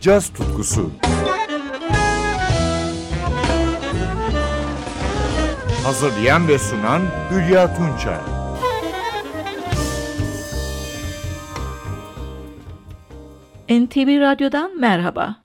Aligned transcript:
caz 0.00 0.32
tutkusu. 0.32 0.90
Hazırlayan 5.84 6.48
ve 6.48 6.58
sunan 6.58 7.02
Hülya 7.30 7.74
Tunçay. 7.76 8.20
NTV 13.68 14.20
Radyo'dan 14.20 14.80
merhaba. 14.80 15.39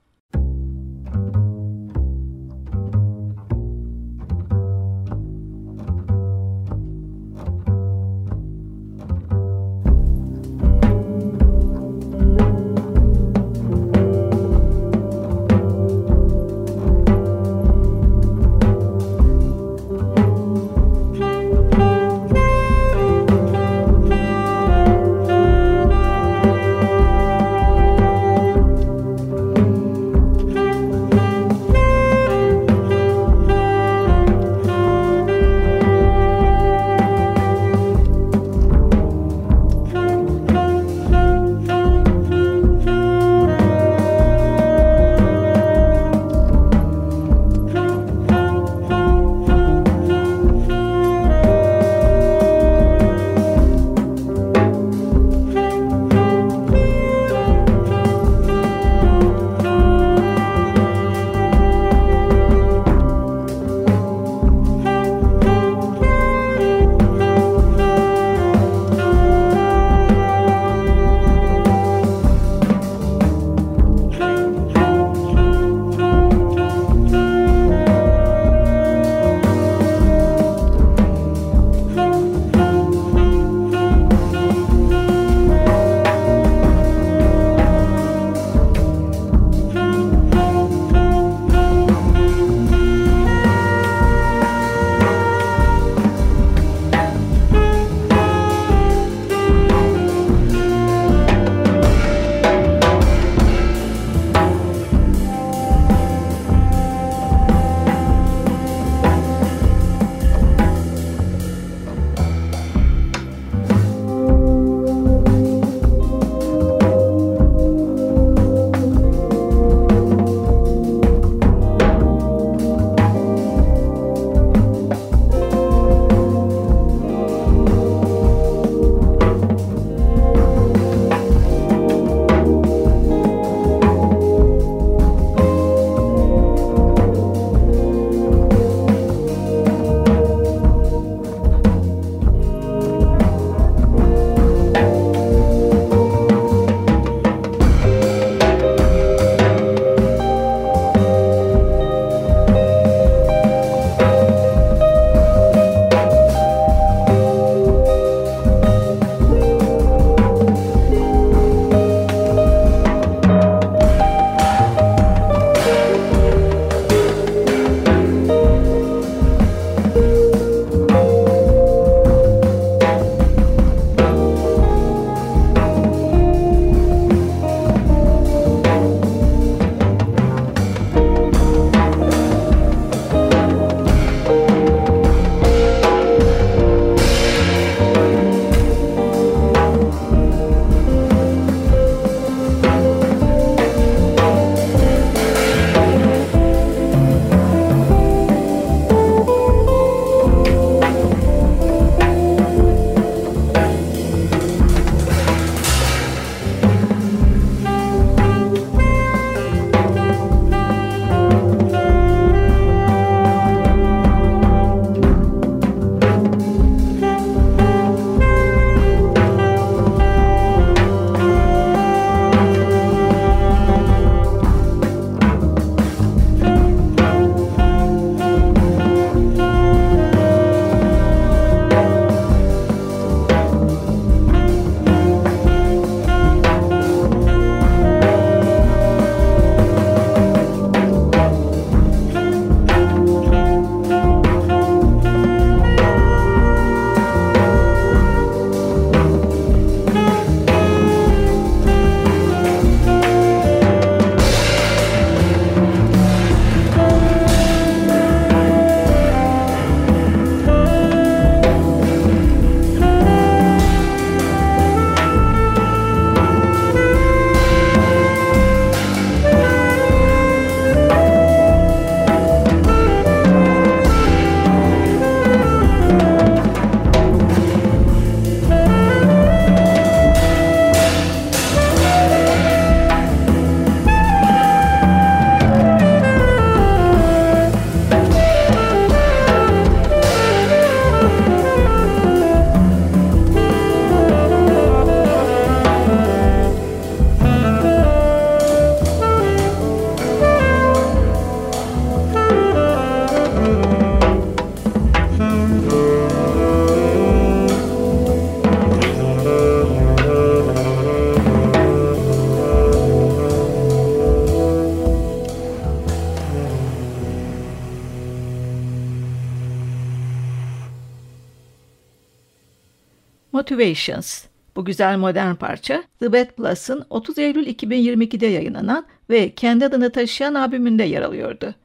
Motivations. 323.35 324.25
Bu 324.55 324.65
güzel 324.65 324.97
modern 324.97 325.35
parça 325.35 325.83
The 325.99 326.13
Bad 326.13 326.25
Plus'ın 326.25 326.85
30 326.89 327.17
Eylül 327.17 327.47
2022'de 327.47 328.25
yayınlanan 328.25 328.85
ve 329.09 329.29
kendi 329.29 329.65
adını 329.65 329.91
taşıyan 329.91 330.33
albümünde 330.33 330.83
yer 330.83 331.01
alıyordu. 331.01 331.55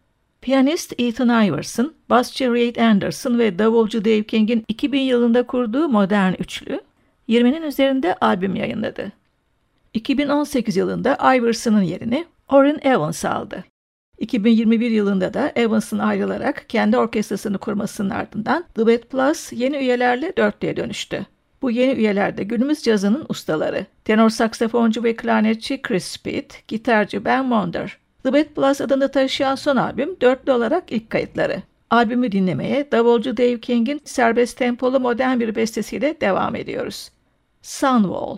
Piyanist 0.40 0.92
Ethan 0.98 1.46
Iverson, 1.46 1.94
basçı 2.10 2.54
Reid 2.54 2.76
Anderson 2.76 3.38
ve 3.38 3.58
davulcu 3.58 4.04
Dave 4.04 4.22
King'in 4.22 4.64
2000 4.68 5.00
yılında 5.00 5.46
kurduğu 5.46 5.88
modern 5.88 6.32
üçlü, 6.32 6.80
20'nin 7.28 7.62
üzerinde 7.62 8.14
albüm 8.14 8.56
yayınladı. 8.56 9.12
2018 9.94 10.76
yılında 10.76 11.34
Iverson'ın 11.36 11.82
yerini 11.82 12.24
Orrin 12.48 12.78
Evans 12.82 13.24
aldı. 13.24 13.64
2021 14.18 14.90
yılında 14.90 15.34
da 15.34 15.52
Evans'ın 15.56 15.98
ayrılarak 15.98 16.64
kendi 16.68 16.96
orkestrasını 16.96 17.58
kurmasının 17.58 18.10
ardından 18.10 18.64
The 18.74 18.86
Bad 18.86 19.02
Plus 19.02 19.52
yeni 19.52 19.76
üyelerle 19.76 20.36
dörtlüye 20.36 20.76
dönüştü. 20.76 21.26
Bu 21.62 21.70
yeni 21.70 21.92
üyeler 21.92 22.36
de 22.36 22.44
günümüz 22.44 22.82
cazının 22.82 23.26
ustaları. 23.28 23.86
Tenor 24.04 24.30
saksafoncu 24.30 25.04
ve 25.04 25.16
klarnetçi 25.16 25.82
Chris 25.82 26.04
Speed, 26.04 26.50
gitarcı 26.68 27.24
Ben 27.24 27.42
Wonder. 27.42 27.98
The 28.22 28.32
Bad 28.32 28.44
Plus 28.44 28.80
adını 28.80 29.10
taşıyan 29.10 29.54
son 29.54 29.76
albüm 29.76 30.20
dörtlü 30.20 30.52
olarak 30.52 30.92
ilk 30.92 31.10
kayıtları. 31.10 31.62
Albümü 31.90 32.32
dinlemeye 32.32 32.92
davulcu 32.92 33.36
Dave 33.36 33.60
King'in 33.60 34.00
serbest 34.04 34.58
tempolu 34.58 35.00
modern 35.00 35.40
bir 35.40 35.54
bestesiyle 35.54 36.20
devam 36.20 36.56
ediyoruz. 36.56 37.10
Sunwall. 37.62 38.36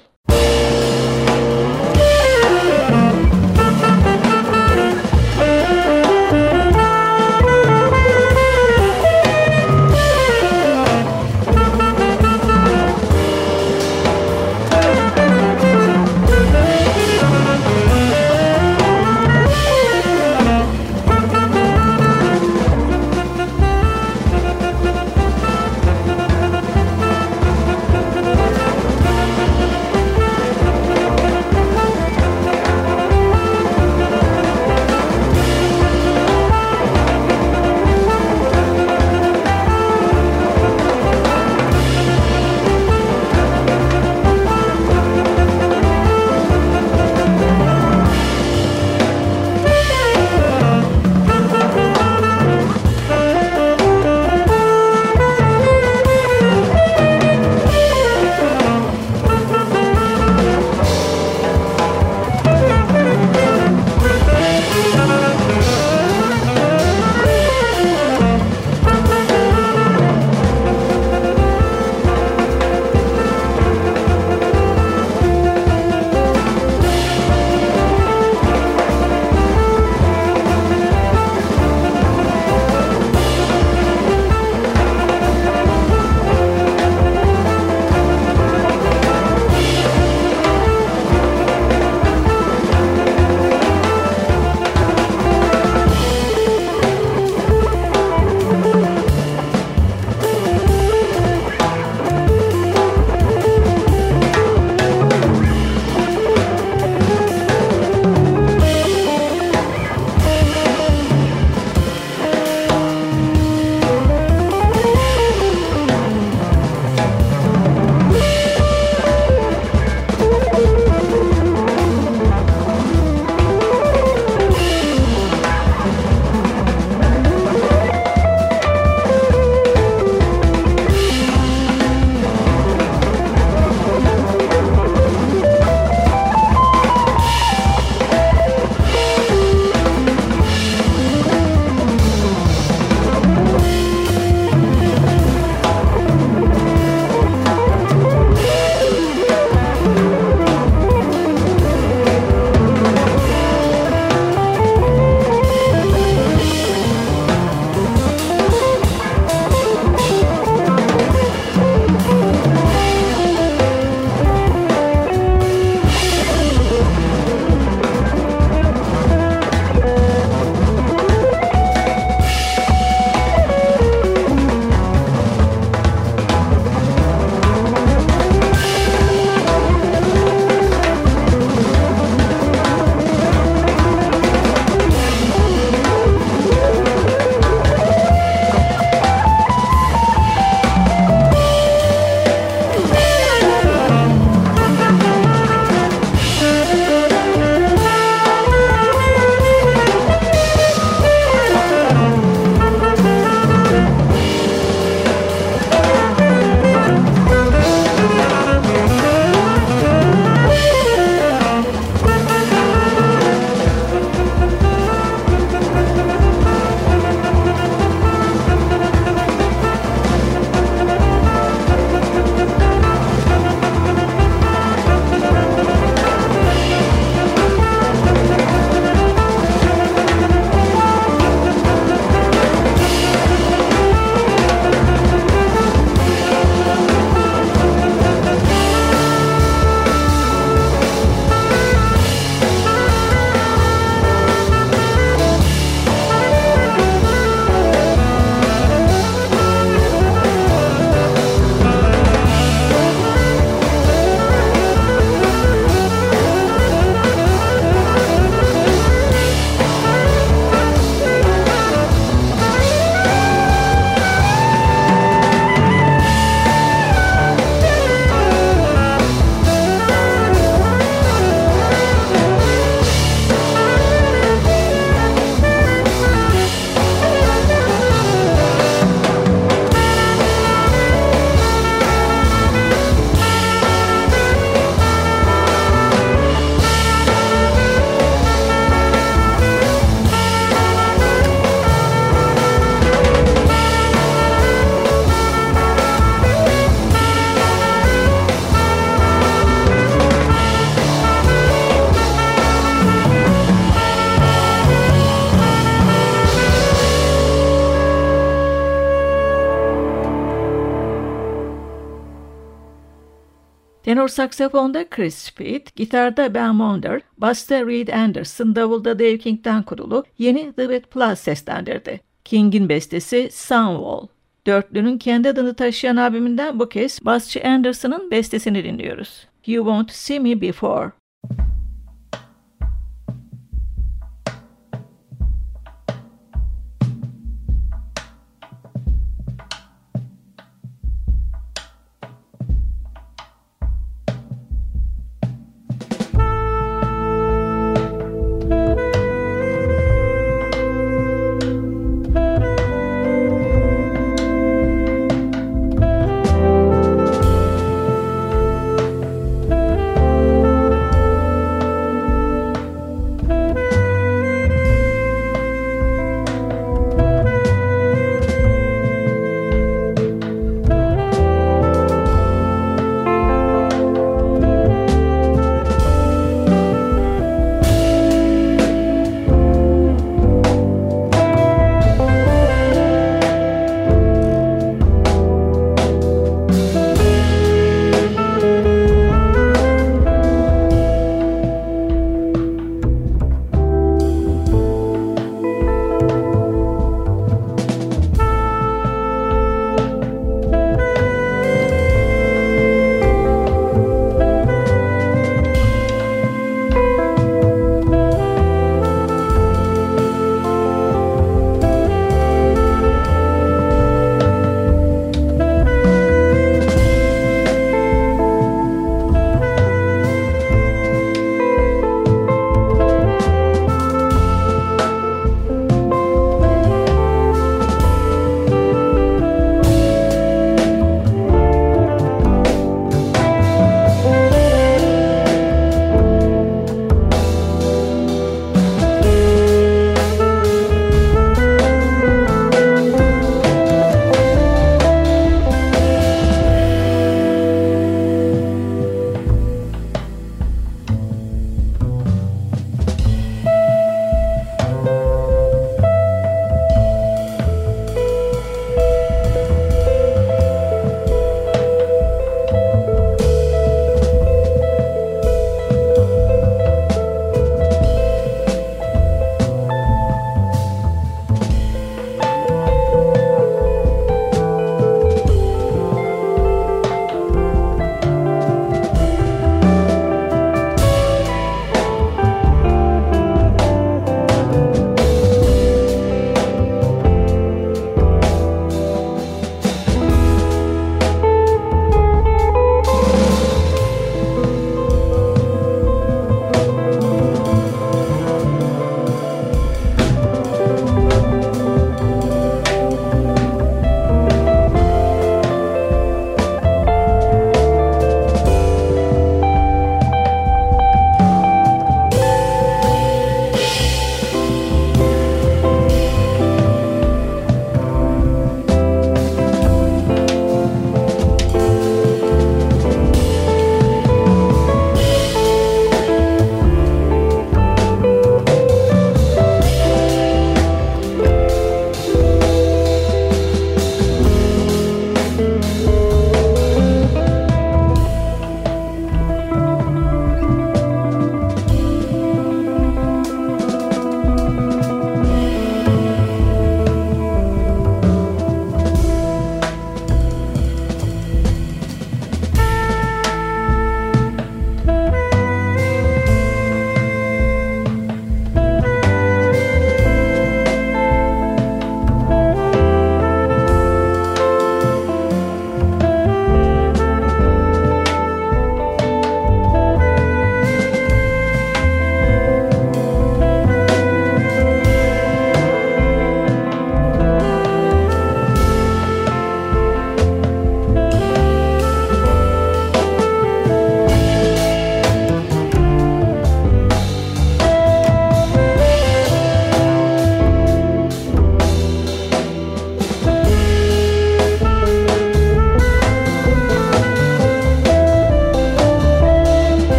Tenor 313.93 314.09
saksafonda 314.09 314.85
Chris 314.91 315.15
Speed, 315.15 315.67
gitarda 315.77 316.35
Ben 316.35 316.55
Monder, 316.55 317.01
basta 317.19 317.67
Reed 317.67 317.89
Anderson, 317.89 318.55
davulda 318.55 318.99
Dave 318.99 319.19
King'den 319.19 319.63
kurulu 319.63 320.05
yeni 320.19 320.53
The 320.53 320.63
Wet 320.63 320.91
Plus 320.91 321.19
seslendirdi. 321.19 322.01
King'in 322.25 322.69
bestesi 322.69 323.29
Sunwall. 323.33 324.07
Dörtlünün 324.47 324.99
kendi 324.99 325.29
adını 325.29 325.55
taşıyan 325.55 325.97
albümünden 325.97 326.59
bu 326.59 326.69
kez 326.69 326.99
basçı 327.05 327.43
Anderson'ın 327.45 328.11
bestesini 328.11 328.65
dinliyoruz. 328.65 329.27
You 329.47 329.65
Won't 329.65 329.91
See 329.91 330.19
Me 330.19 330.41
Before. 330.41 330.91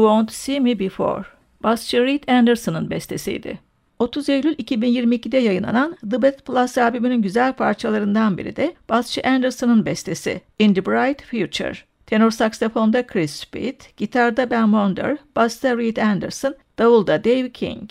You 0.00 0.08
Won't 0.08 0.32
See 0.32 0.60
Me 0.60 0.78
Before. 0.78 1.24
Basçı 1.62 2.04
Reed 2.04 2.28
Anderson'ın 2.28 2.90
bestesiydi. 2.90 3.58
30 3.98 4.28
Eylül 4.28 4.54
2022'de 4.54 5.36
yayınlanan 5.36 5.96
The 6.10 6.22
Bad 6.22 6.38
Plus 6.38 6.78
albümünün 6.78 7.22
güzel 7.22 7.52
parçalarından 7.52 8.38
biri 8.38 8.56
de 8.56 8.74
basçı 8.88 9.22
Anderson'ın 9.24 9.86
bestesi 9.86 10.40
In 10.58 10.74
the 10.74 10.86
Bright 10.86 11.22
Future. 11.22 11.74
Tenor 12.06 12.30
saksafonda 12.30 13.06
Chris 13.06 13.30
Speed, 13.30 13.80
gitarda 13.96 14.50
Ben 14.50 14.64
Wonder, 14.64 15.18
basta 15.36 15.76
Reed 15.76 15.96
Anderson, 15.96 16.54
davulda 16.78 17.24
Dave 17.24 17.52
King. 17.52 17.90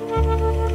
Müzik 0.00 0.65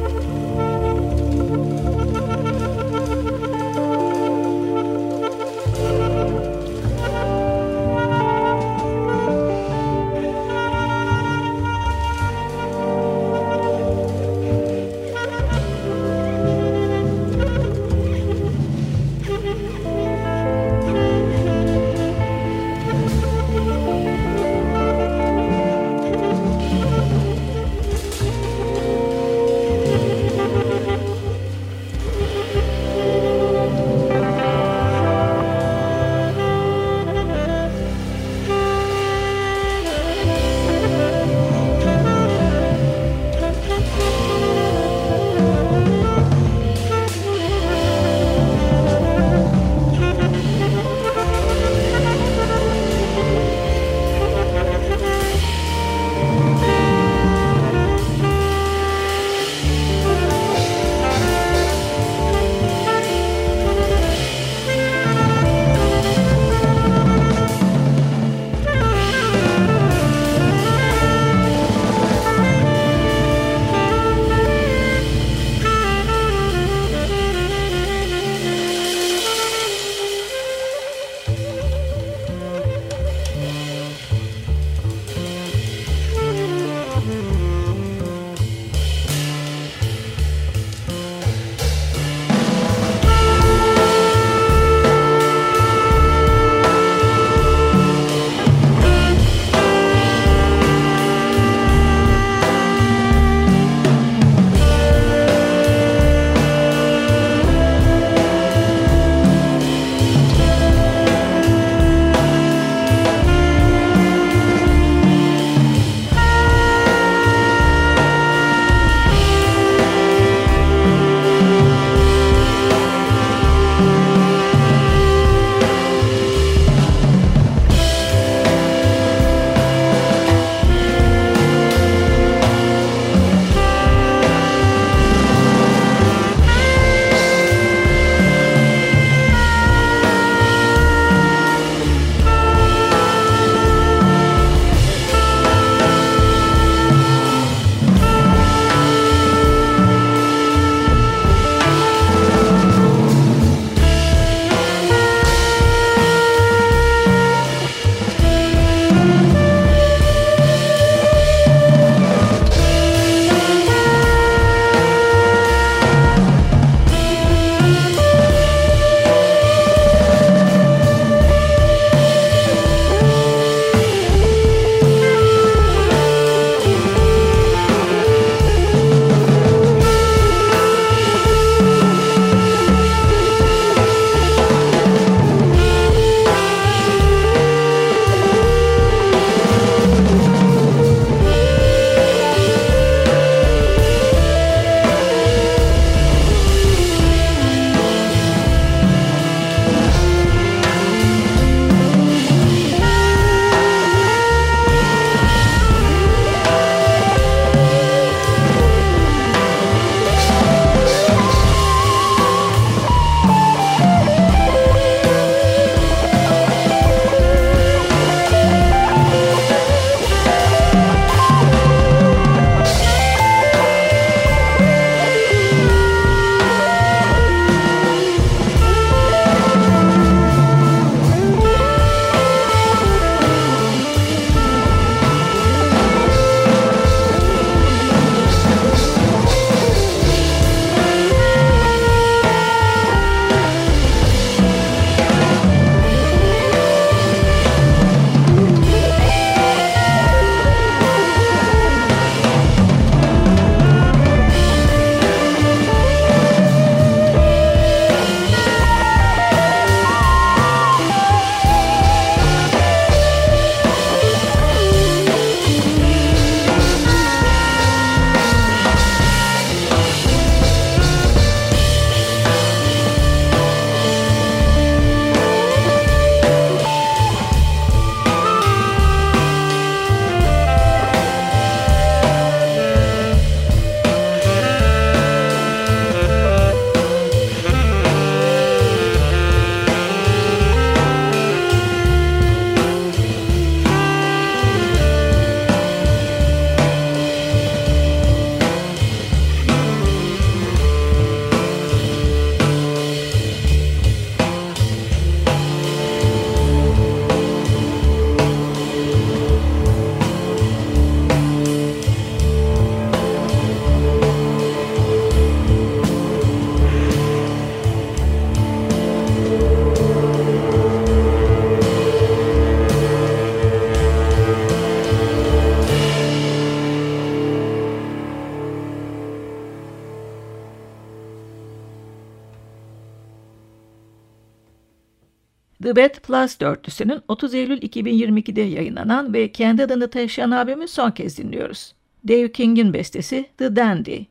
Bad 335.76 336.00
Plus 336.00 336.40
dörtlüsünün 336.40 337.00
30 337.08 337.34
Eylül 337.34 337.58
2022'de 337.58 338.40
yayınlanan 338.40 339.12
ve 339.12 339.32
kendi 339.32 339.62
adını 339.62 339.90
taşıyan 339.90 340.30
albümü 340.30 340.68
son 340.68 340.90
kez 340.90 341.18
dinliyoruz. 341.18 341.74
Dave 342.08 342.32
King'in 342.32 342.72
bestesi 342.72 343.26
The 343.38 343.56
Dandy. 343.56 344.04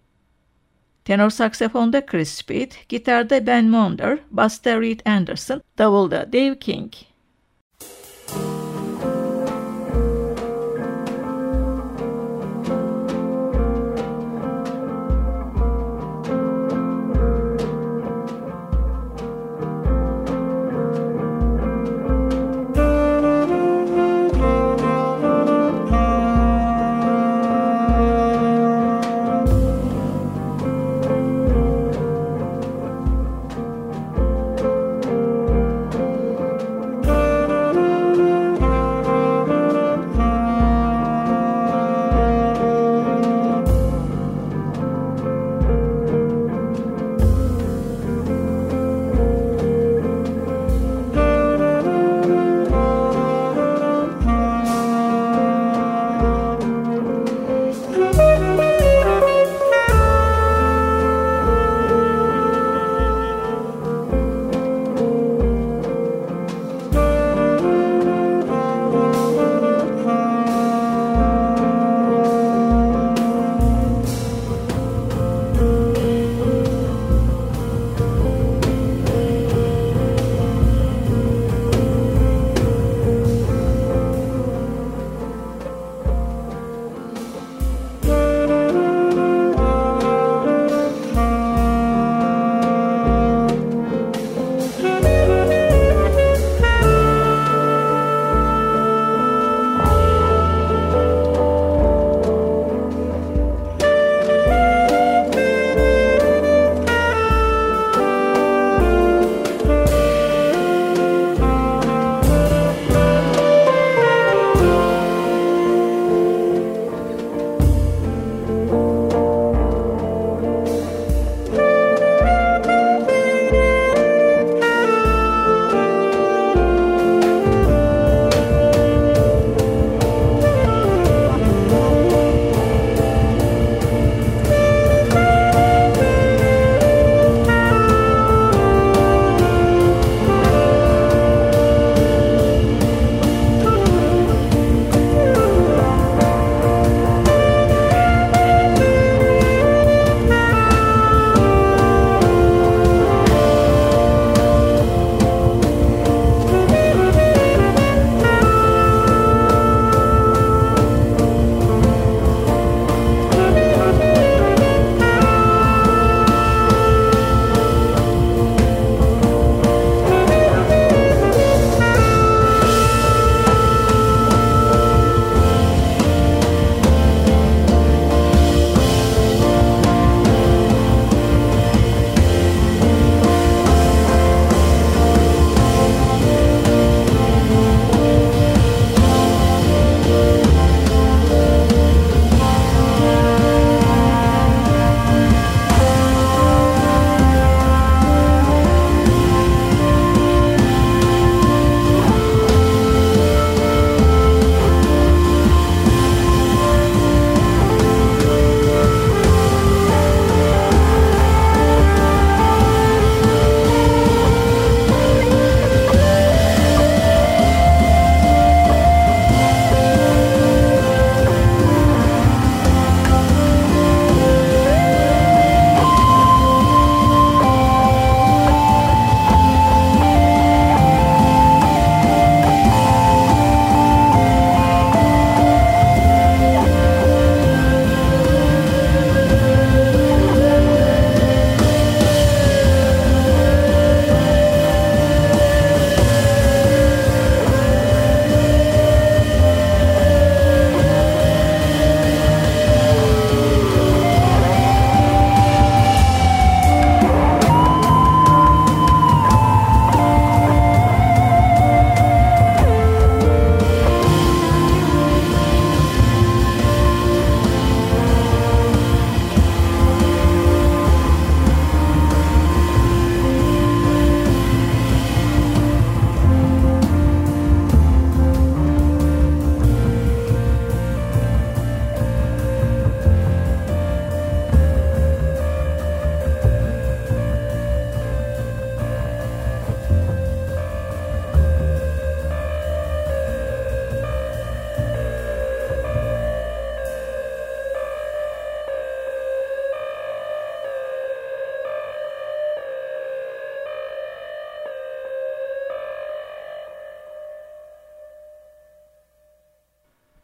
Tenor 1.05 1.29
saksafonda 1.29 2.05
Chris 2.05 2.29
Speed, 2.29 2.71
gitarda 2.89 3.47
Ben 3.47 3.65
Monder, 3.65 4.19
basta 4.31 4.81
Reed 4.81 4.99
Anderson, 5.05 5.61
davulda 5.77 6.33
Dave 6.33 6.59
King. 6.59 6.93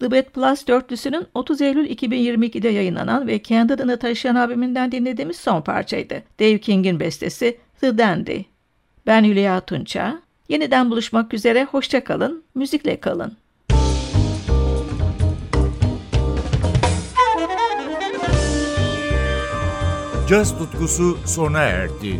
The 0.08 0.12
Bad 0.12 0.32
Plus 0.32 0.68
dörtlüsünün 0.68 1.28
30 1.34 1.62
Eylül 1.62 1.90
2022'de 1.90 2.68
yayınlanan 2.68 3.28
ve 3.28 3.40
kendi 3.40 3.74
adını 3.74 4.00
taşıyan 4.00 4.36
albümünden 4.36 4.92
dinlediğimiz 4.92 5.38
son 5.38 5.62
parçaydı. 5.62 6.24
Dave 6.40 6.60
King'in 6.60 7.00
bestesi 7.00 7.58
The 7.82 7.98
Dandy. 7.98 8.42
Ben 9.08 9.24
Hülya 9.24 9.62
Tunça. 9.62 10.22
Yeniden 10.50 10.90
buluşmak 10.92 11.34
üzere, 11.34 11.64
hoşça 11.64 12.04
kalın, 12.04 12.44
müzikle 12.56 13.00
kalın. 13.00 13.38
Caz 20.30 20.58
tutkusu 20.58 21.18
sona 21.26 21.62
erdi. 21.62 22.20